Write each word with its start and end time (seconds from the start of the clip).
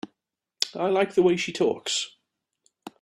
I 0.73 0.87
like 0.89 1.13
the 1.13 1.21
way 1.21 1.37
she 1.37 1.53
talks. 1.53 2.15